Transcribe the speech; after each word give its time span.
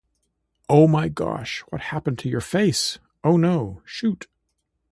Oh 0.67 0.87
my 0.87 1.09
gosh, 1.09 1.63
what 1.69 1.79
happened 1.79 2.17
to 2.17 2.27
your 2.27 2.41
face, 2.41 2.97
oh 3.23 3.37
no, 3.37 3.83
shoot. 3.85 4.25